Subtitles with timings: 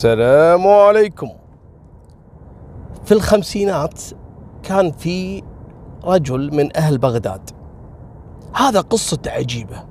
[0.00, 1.28] السلام عليكم.
[3.04, 4.02] في الخمسينات
[4.62, 5.42] كان في
[6.04, 7.50] رجل من أهل بغداد.
[8.54, 9.84] هذا قصته عجيبة.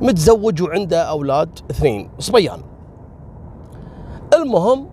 [0.00, 2.62] متزوج وعنده أولاد اثنين صبيان.
[4.34, 4.90] المهم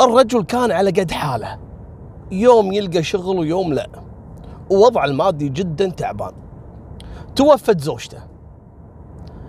[0.00, 1.58] الرجل كان على قد حاله.
[2.32, 3.88] يوم يلقى شغل ويوم لا.
[4.70, 6.32] ووضع المادي جدا تعبان.
[7.36, 8.37] توفت زوجته.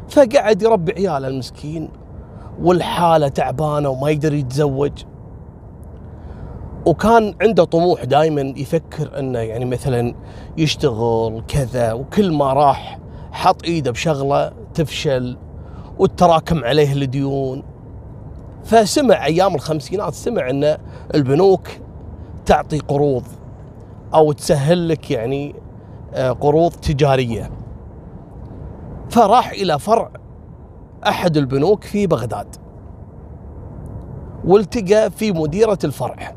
[0.10, 1.90] فقعد يربي عياله المسكين
[2.62, 4.92] والحالة تعبانة وما يقدر يتزوج.
[6.86, 10.16] وكان عنده طموح دائما يفكر إنه يعني مثلا
[10.58, 13.00] يشتغل كذا وكل ما راح
[13.32, 15.38] حط إيده بشغلة تفشل
[16.00, 17.64] وتراكم عليه الديون.
[18.64, 20.78] فسمع أيام الخمسينات سمع إن
[21.16, 21.68] البنوك
[22.46, 23.24] تعطي قروض
[24.14, 25.56] أو تسهل لك يعني
[26.14, 27.59] آه، قروض تجارية.
[29.10, 30.12] فراح إلى فرع
[31.08, 32.56] أحد البنوك في بغداد
[34.46, 36.36] والتقى في مديرة الفرع.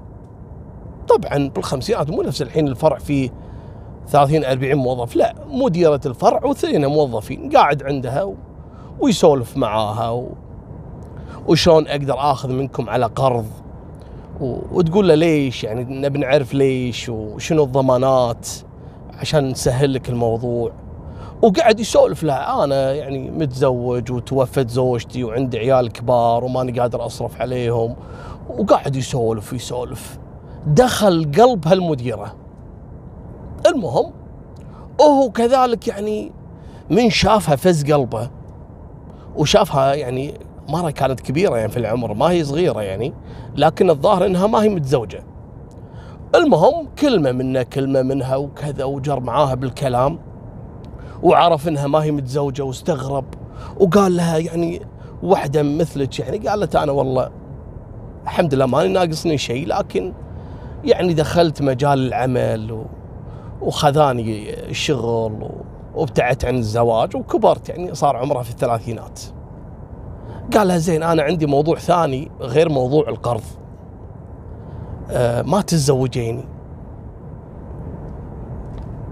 [1.08, 3.30] طبعا بالخمسينات مو نفس الحين الفرع فيه
[4.08, 8.32] 30 40 موظف لا مديرة الفرع واثنين موظفين قاعد عندها.
[9.00, 10.28] ويسولف معاها و...
[11.48, 13.46] وشلون أقدر آخذ منكم على قرض؟
[14.40, 14.56] و...
[14.72, 18.48] وتقول له ليش؟ يعني نبي نعرف ليش وشنو الضمانات
[19.18, 20.72] عشان نسهل لك الموضوع.
[21.42, 27.96] وقعد يسولف له أنا يعني متزوج وتوفت زوجتي وعندي عيال كبار وماني قادر أصرف عليهم.
[28.48, 30.18] وقاعد يسولف يسولف.
[30.66, 32.34] دخل قلب هالمديرة.
[33.66, 34.12] المهم
[35.00, 36.32] وهو كذلك يعني
[36.90, 38.30] من شافها فز قلبه.
[39.36, 40.34] وشافها يعني
[40.68, 43.14] مرة كانت كبيرة يعني في العمر ما هي صغيرة يعني
[43.56, 45.24] لكن الظاهر إنها ما هي متزوجة.
[46.34, 50.31] المهم كلمة منه كلمة منها وكذا وجر معاها بالكلام.
[51.22, 53.24] وعرف إنها ما هي متزوجة واستغرب
[53.80, 54.82] وقال لها يعني
[55.22, 57.30] واحدة مثلك يعني قالت أنا والله
[58.22, 60.12] الحمد لله ماني ناقصني شيء لكن
[60.84, 62.84] يعني دخلت مجال العمل.
[63.62, 65.50] وخذاني الشغل.
[65.94, 69.20] وابتعدت عن الزواج وكبرت يعني صار عمرها في الثلاثينات
[70.54, 73.42] قال لها زين أنا عندي موضوع ثاني غير موضوع القرض
[75.10, 76.44] آه ما تتزوجيني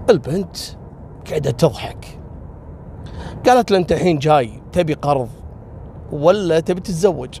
[0.09, 0.57] البنت
[1.29, 2.19] قاعدة تضحك.
[3.45, 5.29] قالت له أنت الحين جاي تبي قرض
[6.11, 7.39] ولا تبي تتزوج؟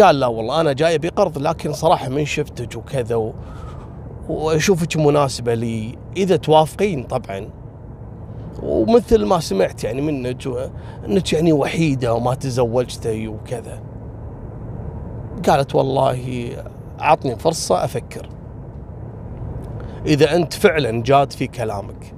[0.00, 3.32] قال لا والله أنا جاي أبي قرض لكن صراحة من شفتك وكذا.
[4.28, 5.98] وأشوفك مناسبة لي.
[6.16, 7.48] إذا توافقين طبعا.
[8.62, 10.66] ومثل ما سمعت يعني منك و...
[11.06, 13.82] إنك يعني وحيدة وما تزوجتي وكذا.
[15.48, 16.50] قالت والله
[16.98, 18.28] عطني فرصة أفكر.
[20.06, 22.14] إذا أنت فعلا جاد في كلامك.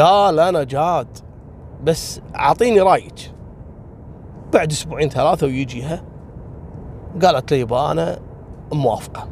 [0.00, 1.18] قال أنا جاد
[1.84, 3.32] بس أعطيني رأيك.
[4.52, 6.02] بعد أسبوعين ثلاثة ويجيها
[7.22, 8.18] قالت لي يبا أنا
[8.72, 9.28] موافقة.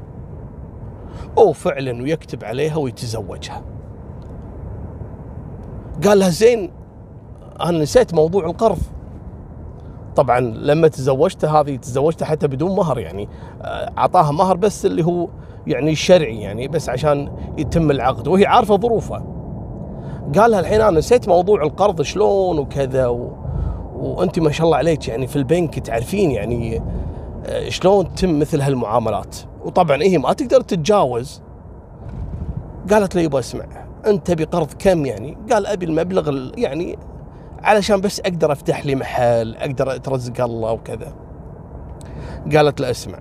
[1.37, 3.63] وفعلا ويكتب عليها ويتزوجها.
[6.05, 6.71] قال لها زين
[7.61, 8.79] أنا نسيت موضوع القرض.
[10.17, 13.29] طبعا لما تزوجته هذه تزوجته حتى بدون مهر يعني.
[13.99, 15.29] أعطاها مهر بس اللي هو
[15.67, 19.42] يعني شرعي يعني بس عشان يتم العقد وهي عارفة ظروفه
[20.39, 23.33] قال لها الحين أنا نسيت موضوع القرض شلون وكذا و...
[23.95, 26.83] وأنت ما شاء الله عليك يعني في البنك تعرفين يعني
[27.47, 29.37] آه، شلون تتم مثل هالمعاملات.
[29.65, 31.43] وطبعا هي ما تقدر تتجاوز.
[32.91, 33.65] قالت لي يبا اسمع
[34.07, 36.99] أنت تبي قرض كم يعني؟ قال أبي المبلغ يعني
[37.63, 41.13] علشان بس أقدر أفتح لي محل أقدر أترزق الله وكذا.
[42.55, 43.19] قالت له اسمع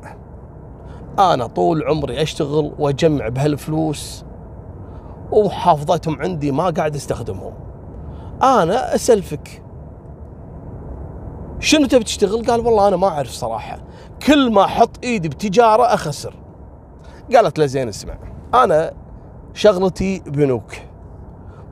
[1.19, 4.25] أنا طول عمري أشتغل وأجمع بهالفلوس
[5.31, 7.53] وحافظتهم عندي ما قاعد استخدمهم.
[8.43, 9.63] أنا أسلفك.
[11.59, 13.79] شنو تبي تشتغل؟ قال والله أنا ما أعرف صراحة.
[14.27, 16.35] كل ما أحط إيدي بتجارة أخسر.
[17.35, 18.13] قالت له زين اسمع
[18.53, 18.93] أنا
[19.53, 20.71] شغلتي بنوك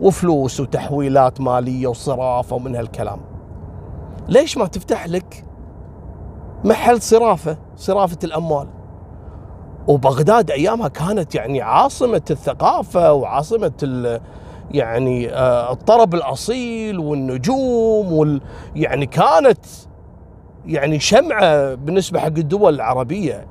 [0.01, 3.21] وفلوس وتحويلات مالية وصرافة ومن هالكلام.
[4.27, 5.45] ليش ما تفتح لك
[6.63, 8.67] محل صرافة صرافة الأموال؟
[9.89, 14.19] وبغداد أيامها كانت يعني عاصمة الثقافة وعاصمة
[14.71, 18.41] يعني آه، الطرب الأصيل والنجوم وال
[18.75, 19.65] يعني كانت
[20.65, 23.47] يعني شمعة بالنسبة حق الدول العربية.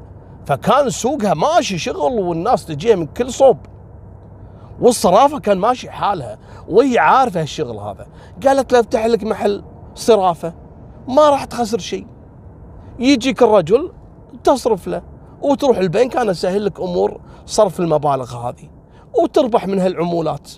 [0.46, 3.56] فكان سوقها ماشي شغل والناس تجيها من كل صوب.
[4.81, 6.38] والصرافة كان ماشي حالها
[6.69, 8.06] وهي عارفة هالشغل هذا.
[8.46, 9.62] قالت له افتح لك محل
[9.94, 10.55] صرافة
[11.08, 12.06] ما راح تخسر شيء.
[12.99, 13.93] يجيك الرجل
[14.44, 15.18] تصرف له.
[15.43, 18.70] وتروح البنك أنا اسهل لك أمور صرف المبالغ هذه
[19.23, 20.50] وتربح من هالعمولات.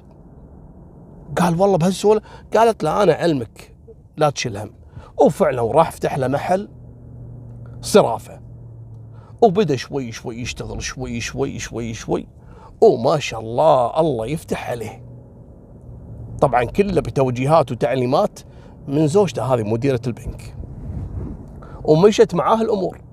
[1.38, 2.20] قال والله بهالسهولة
[2.56, 3.74] قالت لا أنا علمك
[4.16, 4.70] لا تشيل هم.
[5.20, 6.68] وفعلا راح فتح له محل
[7.80, 8.40] صرافة.
[9.42, 12.26] وبدأ شوي شوي يشتغل شوي شوي شوي شوي
[12.80, 15.04] وما شاء الله الله يفتح عليه.
[16.40, 18.40] طبعا كله بتوجيهات وتعليمات
[18.88, 20.56] من زوجته هذه مديرة البنك.
[21.84, 23.09] ومشت معاه الأمور.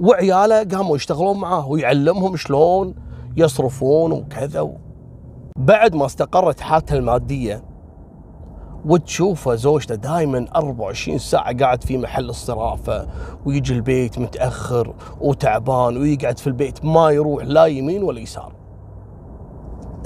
[0.00, 2.94] وعياله قاموا يشتغلون معاه ويعلمهم شلون
[3.36, 4.72] يصرفون وكذا.
[5.58, 7.64] بعد ما استقرت حالته المادية
[8.84, 13.08] وتشوفه زوجته دائما 24 ساعة قاعد في محل الصرافة
[13.46, 18.52] ويجي البيت متأخر وتعبان ويقعد في البيت ما يروح لا يمين ولا يسار.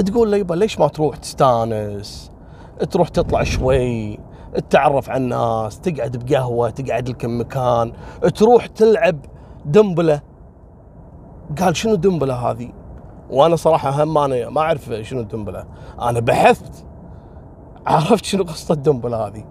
[0.07, 2.33] تقول له يبا ليش ما تروح تستانس؟
[2.91, 4.19] تروح تطلع شوي
[4.55, 7.93] تتعرف على الناس تقعد بقهوة تقعد لك مكان
[8.35, 9.17] تروح تلعب
[9.65, 10.21] دمبلة
[11.61, 12.73] قال شنو دمبلة هذه؟
[13.31, 15.65] وأنا صراحة هم أنا ما أعرف شنو الدمبلة
[16.01, 16.87] أنا بحثت
[17.87, 19.45] عرفت شنو قصة الدمبلة هذه.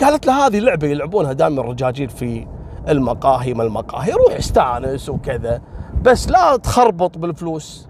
[0.00, 2.46] قالت له هذه لعبة يلعبونها دائما الرجاجيل في
[2.88, 5.62] المقاهي ما المقاهي روح استانس وكذا
[6.02, 7.88] بس لا تخربط بالفلوس.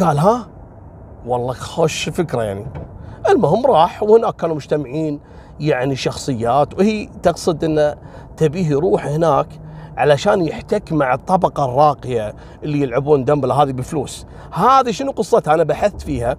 [0.00, 0.48] قال ها؟
[1.26, 2.66] والله خوش فكرة يعني.
[3.28, 5.20] المهم راح وهناك كانوا مجتمعين
[5.60, 7.96] يعني شخصيات وهي تقصد إنه
[8.36, 9.46] تبيه يروح هناك
[9.96, 14.26] علشان يحتك مع الطبقة الراقية اللي يلعبون دمبل هذه بفلوس.
[14.52, 16.36] هذه شنو قصتها؟ أنا بحثت فيها.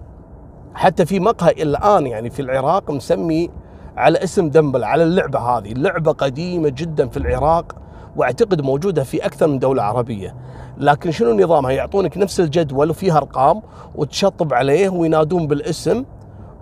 [0.74, 3.50] حتى في مقهى الآن يعني في العراق مسمي
[3.98, 5.72] على اسم دمبل على اللعبة هذه.
[5.72, 7.76] اللعبة قديمة جدا في العراق
[8.16, 10.36] وأعتقد موجودة في أكثر من دولة عربية.
[10.78, 13.62] لكن شنو نظامها؟ يعطونك نفس الجدول وفيها أرقام
[13.96, 16.06] وتشطب عليه وينادون بالاسم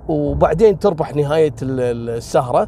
[0.07, 2.67] وبعدين تربح نهاية السهرة.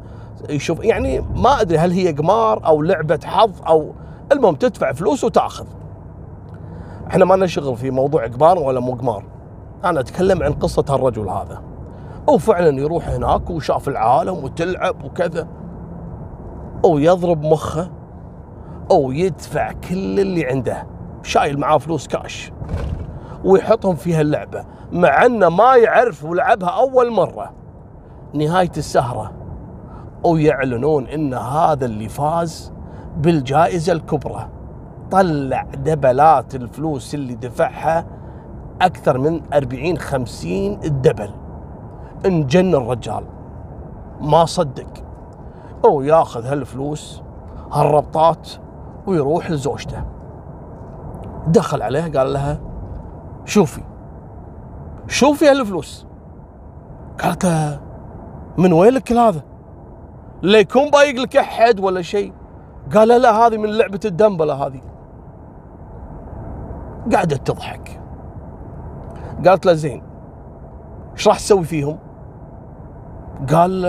[0.50, 3.94] يشوف يعني ما أدري هل هي قمار أو لعبة حظ أو
[4.32, 5.66] المهم تدفع فلوس وتاخذ.
[7.08, 9.24] إحنا ما لنا شغل في موضوع قمار ولا مو قمار
[9.86, 11.62] أنا أتكلم عن قصة هالرجل هذا.
[12.28, 15.48] وفعلا يروح هناك وشاف العالم وتلعب وكذا.
[16.84, 17.92] ويضرب مخه.
[18.92, 20.88] أو يدفع كل اللي عنده.
[21.24, 22.52] شايل معاه فلوس كاش.
[23.44, 24.66] ويحطهم في هاللعبة.
[24.92, 27.54] مع إنه ما يعرف ولعبها أول مرة.
[28.34, 29.32] نهاية السهرة.
[30.24, 32.74] ويعلنون إن هذا اللي فاز
[33.18, 34.50] بالجائزة الكبرى.
[35.12, 38.06] طلع دبلات الفلوس اللي دفعها
[38.82, 41.32] أكثر من 40 50 الدبل
[42.26, 43.24] انجن الرجال.
[44.22, 45.04] ما صدق.
[45.86, 47.22] أو ياخذ هالفلوس
[47.72, 48.50] هالربطات
[49.08, 50.04] ويروح لزوجته.
[51.48, 52.60] دخل عليها قال لها
[53.46, 53.82] شوفي
[55.08, 56.06] شوفي هالفلوس.
[57.24, 57.80] قالت له
[58.58, 59.42] من وين لك هذا؟
[60.42, 62.34] لا يكون بايق لك أحد ولا شيء.
[62.96, 64.82] قال لا هذه من لعبة الدمبلة هذه.
[67.16, 68.02] قعدت تضحك.
[69.46, 70.04] قالت له زين
[71.14, 71.98] إيش راح تسوي فيهم؟
[73.54, 73.86] قال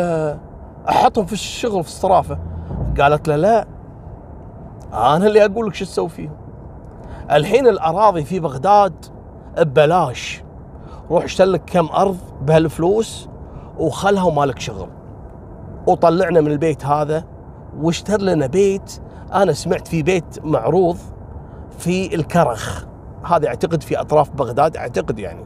[0.89, 2.39] أحطهم في الشغل في الصرافة.
[3.01, 3.67] قالت له لا
[4.93, 6.37] أنا اللي أقول لك شو تسوي فيهم.
[7.31, 9.07] الحين الأراضي في بغداد
[9.59, 10.43] ببلاش.
[11.11, 13.29] روح اشتري لك كم أرض بهالفلوس
[13.79, 14.89] وخلها ومالك شغل.
[15.87, 17.25] وطلعنا من البيت هذا
[17.81, 19.01] واشتر لنا بيت
[19.35, 20.97] أنا سمعت في بيت معروض
[21.79, 22.85] في الكرخ.
[23.25, 25.45] هذا أعتقد في أطراف بغداد أعتقد يعني.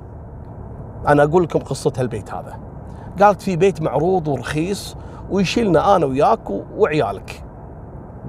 [1.09, 2.59] أنا أقول لكم قصة هالبيت هذا.
[3.21, 4.97] قالت في بيت معروض ورخيص
[5.31, 7.45] ويشيلنا أنا وياك وعيالك.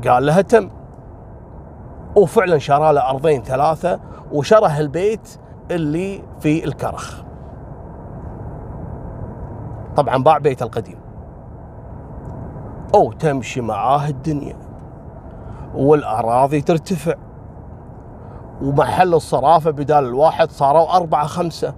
[0.08, 0.70] قال لها تم.
[2.16, 4.00] وفعلا شرى له أرضين ثلاثة
[4.32, 5.38] وشرى هالبيت
[5.72, 7.24] اللي في الكرخ.
[9.96, 11.03] طبعا باع بيته القديم.
[12.96, 14.56] أو تمشي معاه الدنيا
[15.76, 17.14] والأراضي ترتفع
[18.62, 21.74] ومحل الصرافة بدال الواحد صاروا أربعة خمسة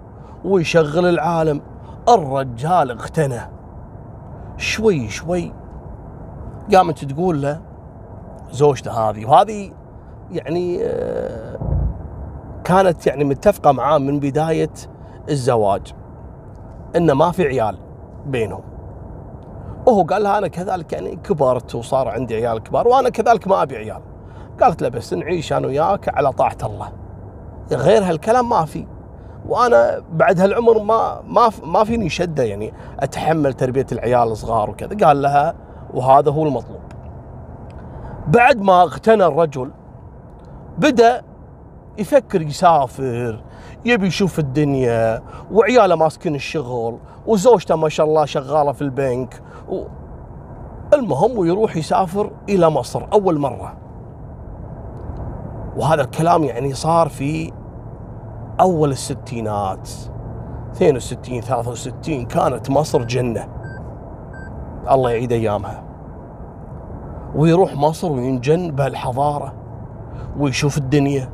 [0.46, 1.62] ويشغل العالم.
[2.10, 3.42] الرجال اغتنى.
[4.58, 5.54] شوي شوي
[6.74, 7.62] قامت تقول له
[8.52, 9.72] زوجته هذه وهذه
[10.32, 11.60] يعني آه،
[12.64, 14.74] كانت يعني متفقة معاه من بداية
[15.30, 15.94] الزواج
[16.96, 17.78] إنه ما في عيال
[18.26, 18.75] بينهم.
[19.86, 23.78] وهو قال لها أنا كذلك يعني كبرت وصار عندي عيال كبار وأنا كذلك ما أبي
[23.78, 24.02] عيال.
[24.62, 26.92] قالت له بس نعيش أنا وياك على طاعة الله.
[27.72, 28.88] غير هالكلام ما في.
[29.48, 35.08] وأنا بعد هالعمر ما ما ما فيني شدة يعني أتحمل تربية العيال الصغار وكذا.
[35.08, 35.56] قال لها
[35.94, 36.82] وهذا هو المطلوب.
[38.28, 39.72] بعد ما اغتنى الرجل
[40.78, 41.22] بدأ
[41.98, 43.44] يفكر يسافر
[43.86, 49.42] يبي يشوف الدنيا وعياله ماسكين الشغل وزوجته ما شاء الله شغالة في البنك.
[50.94, 53.78] المهم ويروح يسافر إلى مصر أول مرة.
[55.78, 57.52] وهذا الكلام يعني صار في
[58.60, 59.90] أول الستينات.
[60.74, 63.48] 62 63 كانت مصر جنة.
[64.92, 65.84] الله يعيد أيامها.
[67.36, 69.54] ويروح مصر وينجن بهالحضارة
[70.40, 71.30] ويشوف الدنيا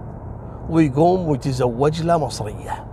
[0.70, 2.86] ويقوم ويتزوج له مصرية.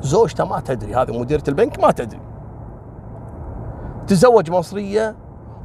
[0.00, 2.29] زوجته ما تدري هذه مديرة البنك ما تدري.
[4.06, 5.16] تزوج مصرية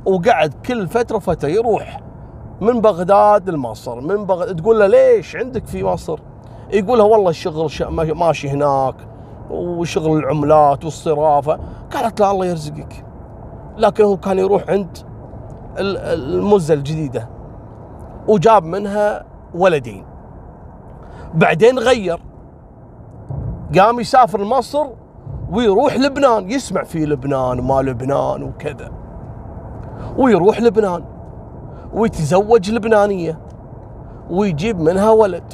[0.05, 2.01] وقعد كل فترة فترة يروح
[2.61, 6.19] من بغداد لمصر من بغداد تقول له ليش عندك في مصر؟
[6.73, 7.69] يقول لها والله الشغل
[8.15, 8.95] ماشي هناك
[9.49, 11.59] وشغل العملات والصرافة.
[11.93, 13.05] قالت له الله يرزقك.
[13.77, 14.97] لكن هو كان يروح عند
[15.77, 17.29] المزة الجديدة
[18.27, 20.05] وجاب منها ولدين.
[21.33, 22.19] بعدين غير
[23.77, 24.85] قام يسافر لمصر
[25.51, 28.91] ويروح لبنان يسمع في لبنان وما لبنان وكذا.
[30.17, 31.03] ويروح لبنان
[31.93, 33.39] ويتزوج لبنانية
[34.29, 35.53] ويجيب منها ولد.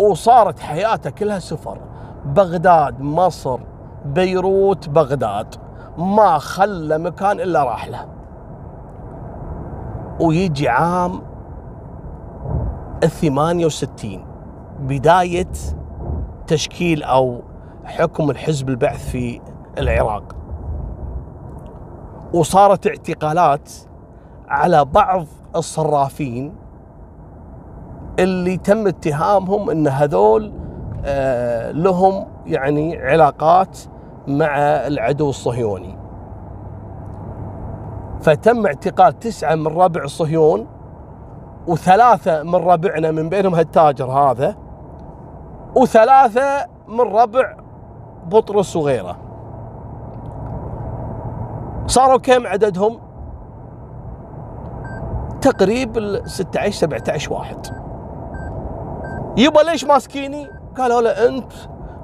[0.00, 1.78] وصارت حياته كلها سفر
[2.24, 3.58] بغداد مصر
[4.04, 5.54] بيروت بغداد.
[5.98, 8.06] ما خلى مكان إلا راح له.
[10.20, 11.22] ويجي عام
[13.04, 14.24] الثمانية وستين
[14.80, 15.52] بداية
[16.46, 17.40] تشكيل أو
[17.86, 19.40] حكم الحزب البعث في
[19.78, 20.36] العراق.
[22.34, 23.72] وصارت اعتقالات
[24.48, 25.26] على بعض
[25.56, 26.54] الصرافين
[28.18, 30.52] اللي تم اتهامهم إن هذول
[31.04, 33.78] آه، لهم يعني علاقات
[34.28, 35.98] مع العدو الصهيوني.
[38.20, 40.66] فتم اعتقال تسعة من ربع صهيون
[41.66, 44.56] وثلاثة من ربعنا من بينهم هالتاجر هذا
[45.76, 47.56] وثلاثة من ربع
[48.26, 49.16] بطرس وغيره
[51.86, 52.98] صاروا كم عددهم؟
[55.40, 57.66] تقريب 16 17 واحد.
[59.36, 61.52] يبا ليش ماسكيني؟ قالوا له أنت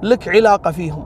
[0.02, 1.05] لك علاقة فيهم.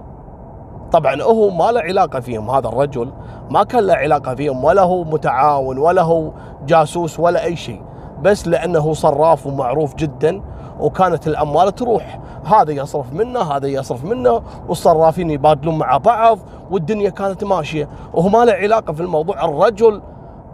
[0.93, 3.13] طبعا هو ما له علاقة فيهم هذا الرجل
[3.51, 6.33] ما كان له علاقة فيهم ولا هو متعاون ولا هو
[6.67, 7.83] جاسوس ولا أي شيء.
[8.23, 10.43] بس لأنه صراف ومعروف جدا
[10.81, 12.21] وكانت الأموال تروح.
[12.45, 16.39] هذا يصرف منه هذا يصرف منه والصرافين يبادلون مع بعض
[16.71, 17.89] والدنيا كانت ماشية.
[18.15, 19.45] وهو ما له علاقة في الموضوع.
[19.45, 20.03] الرجل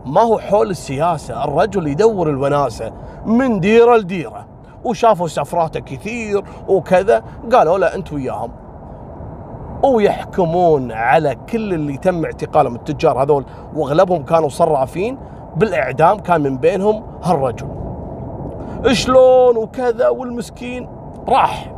[0.07, 2.93] ما هو حول السياسة الرجل يدور الوناسة
[3.27, 4.47] من ديرة لديرة.
[4.85, 8.51] وشافوا سفراته كثير وكذا قالوا له أنت وياهم.
[9.85, 15.19] ويحكمون على كل اللي تم اعتقالهم التجار هذول وأغلبهم كانوا صرافين.
[15.57, 17.69] بالإعدام كان من بينهم هالرجل.
[18.93, 20.89] شلون وكذا والمسكين
[21.29, 21.73] راح.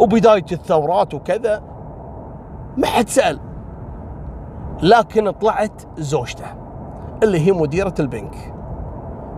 [0.00, 1.62] وبداية الثورات وكذا
[2.76, 3.38] ما حد سأل.
[4.82, 6.46] لكن طلعت زوجته
[7.22, 8.54] اللي هي مديرة البنك.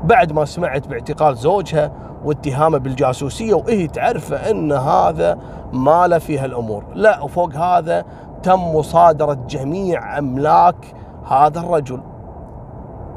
[0.05, 1.93] بعد ما سمعت باعتقال زوجها
[2.25, 5.38] واتهامه بالجاسوسية وهي تعرف إن هذا
[5.73, 8.05] ما له في هالأمور، لا وفوق هذا
[8.43, 10.95] تم مصادرة جميع أملاك
[11.26, 12.00] هذا الرجل.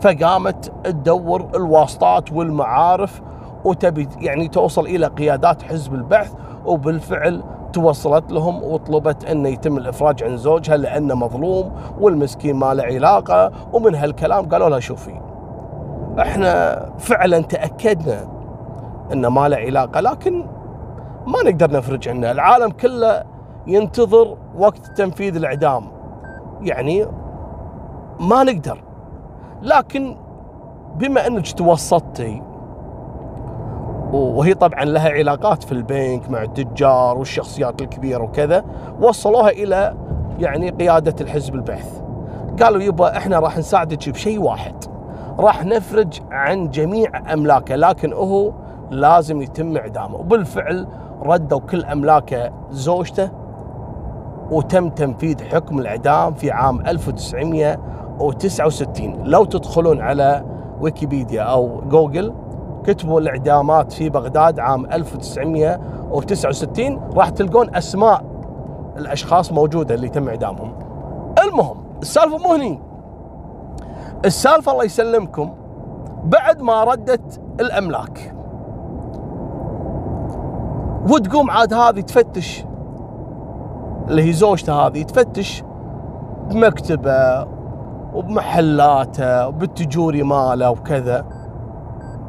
[0.03, 3.21] فقامت تدور الواسطات والمعارف
[3.65, 6.33] وتبي يعني توصل إلى قيادات حزب البعث
[6.65, 7.43] وبالفعل
[7.73, 13.95] توصلت لهم وطلبت انه يتم الإفراج عن زوجها لأنه مظلوم والمسكين ما له علاقة ومن
[13.95, 15.21] هالكلام قالوا لها شوفي
[16.19, 18.27] إحنا فعلا تأكدنا
[19.13, 20.45] أنه ما له علاقة لكن
[21.27, 22.31] ما نقدر نفرج عنه.
[22.31, 23.23] العالم كله
[23.67, 25.83] ينتظر وقت تنفيذ الإعدام.
[26.61, 27.05] يعني
[28.19, 28.82] ما نقدر.
[29.63, 30.15] لكن
[30.95, 32.41] بما انك توسطتي
[34.13, 38.65] وهي طبعا لها علاقات في البنك مع التجار والشخصيات الكبيرة وكذا
[39.01, 39.95] وصلوها إلى
[40.39, 42.01] يعني قيادة الحزب البعث.
[42.61, 44.75] قالوا يبا إحنا راح نساعدك بشيء واحد
[45.39, 48.51] راح نفرج عن جميع أملاكه لكن هو
[48.91, 50.15] لازم يتم إعدامه.
[50.15, 50.87] وبالفعل
[51.21, 53.29] ردوا كل أملاكه زوجته
[54.51, 56.81] وتم تنفيذ حكم الإعدام في عام
[58.21, 60.45] 1969 لو تدخلون على
[60.81, 62.33] ويكيبيديا أو جوجل
[62.83, 68.23] كتبوا الإعدامات في بغداد عام 1969 راح تلقون أسماء
[68.97, 70.73] الأشخاص موجودة اللي تم إعدامهم.
[71.43, 72.79] المهم السالفة مو هني.
[74.25, 75.53] السالفة الله يسلمكم
[76.23, 78.33] بعد ما ردت الأملاك
[81.09, 82.65] وتقوم عاد هذه تفتش
[84.07, 85.63] اللي هي زوجته هذه تفتش
[86.49, 87.47] بمكتبة
[88.13, 91.25] وبمحلاته وبالتجوري ماله وكذا.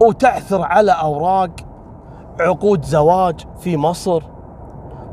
[0.01, 1.51] وتعثر على أوراق
[2.41, 4.23] عقود زواج في مصر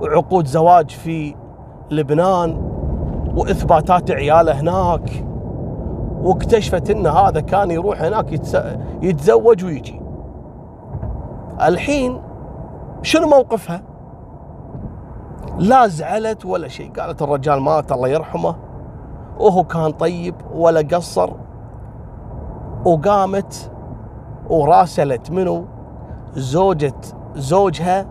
[0.02, 1.36] وعقود زواج في
[1.92, 2.72] لبنان
[3.36, 5.26] وإثباتات عياله هناك.
[6.22, 8.34] واكتشفت إن هذا كان يروح هناك
[9.02, 10.02] يتزوج ويجي.
[11.62, 12.22] الحين
[13.02, 13.82] شنو موقفها؟
[15.58, 16.92] لا زعلت ولا شيء.
[16.92, 18.56] قالت الرجال مات الله يرحمه.
[19.42, 21.30] وهو كان طيب ولا قصر
[22.86, 23.72] وقامت
[24.50, 25.66] وراسلت منو؟
[26.36, 26.94] زوجة
[27.36, 28.06] زوجها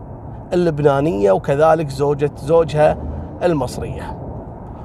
[0.53, 2.97] اللبنانية وكذلك زوجة زوجها
[3.43, 4.19] المصرية.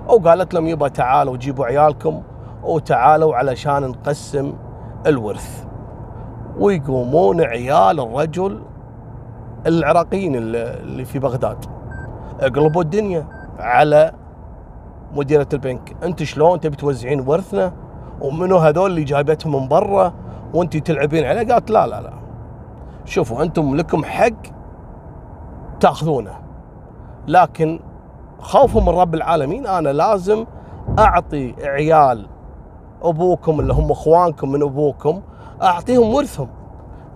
[0.08, 2.22] وقالت لهم يبا تعالوا جيبوا عيالكم
[2.64, 4.54] وتعالوا علشان نقسم
[5.08, 5.66] الورث.
[6.60, 8.62] ويقومون عيال الرجل
[9.66, 11.66] العراقيين اللي في بغداد.
[12.40, 13.28] اقلبوا الدنيا
[13.60, 14.12] على
[15.16, 15.96] مديرة البنك.
[16.04, 17.74] أنت شلون تبي توزعين ورثنا؟
[18.22, 20.14] ومنو هذول اللي جايبتهم من برا
[20.54, 22.14] وأنت تلعبين عليه؟ قالت لا لا لا.
[23.06, 24.30] شوفوا أنتم لكم حق
[25.80, 26.38] تاخذونه.
[27.28, 27.80] لكن
[28.40, 30.46] خوفا من رب العالمين أنا لازم
[31.00, 32.28] أعطي عيال
[33.04, 35.22] أبوكم اللي هم إخوانكم من أبوكم
[35.62, 36.48] أعطيهم ورثهم.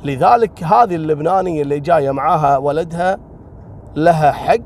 [0.03, 3.17] لذلك هذه اللبنانية اللي جاية معاها ولدها
[3.95, 4.57] لها حق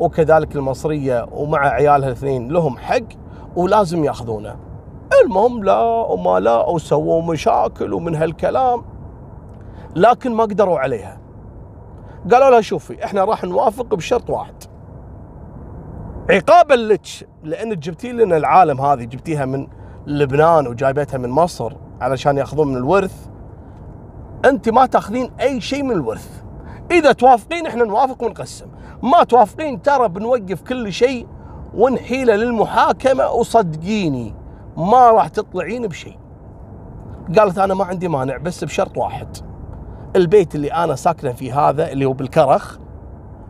[0.00, 3.04] وكذلك المصرية ومع عيالها الاثنين لهم حق
[3.56, 4.56] ولازم ياخذونه.
[5.24, 8.84] المهم لا وما لا وسووا مشاكل ومن هالكلام
[9.96, 11.20] لكن ما قدروا عليها.
[12.32, 14.54] قالوا لها شوفي إحنا راح نوافق بشرط واحد.
[16.30, 17.06] عقابا لك
[17.42, 19.66] لأن جبتي لنا العالم هذه جبتيها من
[20.06, 23.26] لبنان وجايبتها من مصر علشان ياخذون من الورث.
[24.44, 26.42] أنت ما تاخذين أي شيء من الورث.
[26.90, 28.66] إذا توافقين إحنا نوافق ونقسم.
[29.02, 31.26] ما توافقين ترى بنوقف كل شيء
[31.74, 34.34] ونحيله للمحاكمة وصدقيني
[34.76, 36.18] ما راح تطلعين بشيء.
[37.38, 39.36] قالت أنا ما عندي مانع بس بشرط واحد.
[40.16, 42.78] البيت اللي أنا ساكنة فيه هذا اللي هو بالكرخ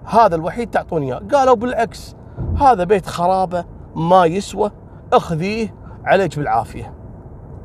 [0.05, 1.23] هذا الوحيد تعطوني إياه.
[1.33, 2.17] قالوا بالعكس
[2.57, 4.71] هذا بيت خرابة ما يسوى
[5.13, 5.75] اخذيه
[6.05, 6.94] عليك بالعافية.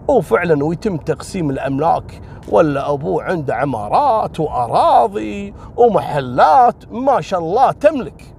[0.09, 8.35] وفعلا ويتم تقسيم الأملاك ولا أبوه عنده عمارات وأراضي ومحلات ما شاء الله تملك.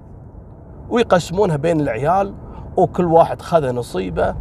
[0.89, 2.33] ويقسمونها بين العيال
[2.77, 4.35] وكل واحد خذ نصيبه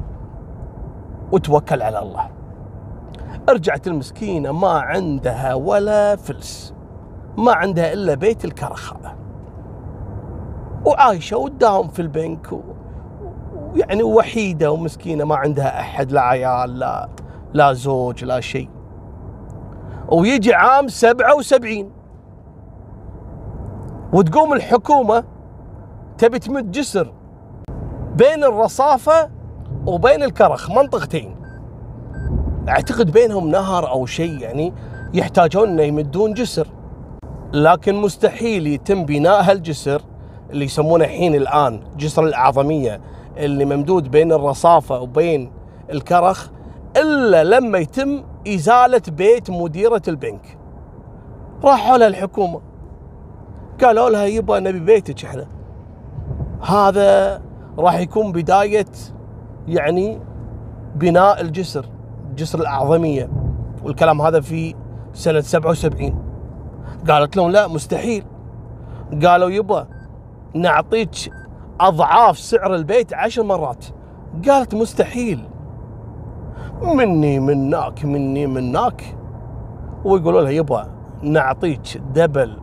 [1.33, 2.31] وتوكل على الله.
[3.49, 6.75] رجعت المسكينة ما عندها ولا فلس
[7.39, 9.17] ما عندها إلا بيت الكرخ هذا
[10.85, 12.49] وعايشة وداهم في البنك
[13.75, 17.09] ويعني وحيدة ومسكينة ما عندها أحد لا عيال لا
[17.55, 18.69] لا زوج لا شيء.
[20.09, 21.91] ويجي عام سبعة وسبعين.
[24.13, 25.25] وتقوم الحكومة
[26.19, 27.13] تبي تمد جسر
[28.17, 29.31] بين الرصافة
[29.87, 31.37] وبين الكرخ منطقتين.
[32.69, 34.73] أعتقد بينهم نهر أو شيء يعني
[35.15, 36.67] يحتاجون إنه يمدون جسر.
[37.53, 40.03] لكن مستحيل يتم بناء هالجسر
[40.51, 43.01] اللي يسمونه الحين الآن جسر الأعظمية
[43.37, 45.53] اللي ممدود بين الرصافة وبين
[45.91, 46.51] الكرخ
[46.97, 50.59] إلا لما يتم إزالة بيت مديرة البنك.
[51.65, 52.61] راحوا لها الحكومة.
[53.85, 55.47] قالوا لها يبا نبي بيتك إحنا.
[56.63, 57.43] هذا
[57.79, 58.87] راح يكون بداية
[59.69, 60.21] يعني
[60.95, 61.87] بناء الجسر
[62.37, 63.31] جسر الأعظمية.
[63.85, 64.75] والكلام هذا في
[65.13, 66.23] سنة 77
[67.09, 68.25] قالت لهم لا مستحيل.
[69.25, 69.87] قالوا يبا
[70.55, 71.33] نعطيك
[71.81, 73.85] أضعاف سعر البيت عشر مرات.
[74.49, 75.50] قالت مستحيل.
[76.83, 79.17] مني مناك مني مناك.
[80.05, 80.87] ويقولوا لها يبا
[81.23, 82.59] نعطيك دبل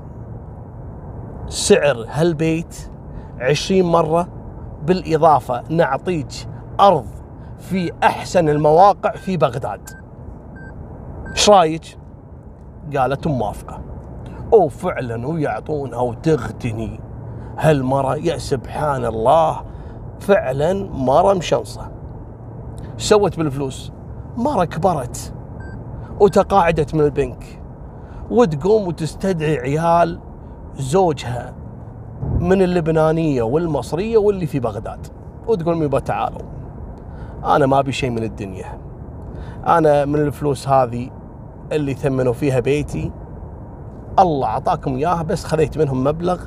[1.48, 2.92] سعر هالبيت
[3.40, 4.28] عشرين مرة.
[4.86, 6.28] بالإضافة نعطيك
[6.80, 7.06] أرض
[7.60, 9.90] في أحسن المواقع في بغداد.
[11.32, 11.98] إيش رأيك؟
[12.98, 13.82] قالت موافقة
[14.52, 17.00] وفعلا ويعطونها وتغتني.
[17.58, 19.62] هالمرة يا سبحان الله
[20.20, 21.92] فعلا مرة مشنصة.
[22.98, 23.92] سوت بالفلوس.
[24.38, 25.34] مرة كبرت
[26.20, 27.62] وتقاعدت من البنك
[28.32, 30.20] وتقوم وتستدعي عيال
[30.76, 31.54] زوجها
[32.40, 35.08] من اللبنانية والمصرية واللي في بغداد
[35.48, 36.42] وتقول يبا تعالوا
[37.46, 38.80] أنا ما أبي شيء من الدنيا.
[39.68, 41.10] أنا من الفلوس هذه
[41.72, 43.12] اللي ثمنوا فيها بيتي.
[44.20, 46.46] الله أعطاكم إياها بس خذيت منهم مبلغ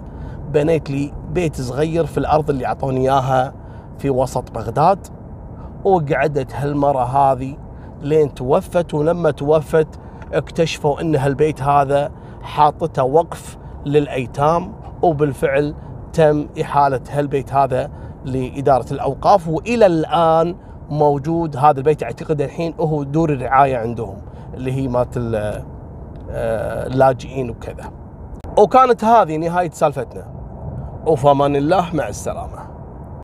[0.52, 3.52] بنيت لي بيت صغير في الأرض اللي أعطوني إياها
[3.98, 5.06] في وسط بغداد.
[5.84, 7.56] وقعدت هالمرة هذه
[8.02, 9.88] لين توفت ولما توفت
[10.32, 12.10] اكتشفوا إن هالبيت هذا
[12.42, 15.74] حاطته وقف للأيتام وبالفعل
[16.12, 17.90] تم إحالة هالبيت هذا
[18.24, 20.56] لإدارة الأوقاف وإلى الآن
[20.90, 22.02] موجود هذا البيت.
[22.02, 24.18] أعتقد الحين هو دور الرعاية عندهم
[24.54, 27.90] اللي هي مالت آه، اللاجئين وكذا.
[28.58, 30.26] وكانت هذه نهاية سالفتنا.
[31.06, 32.69] وفمان الله مع السلامة.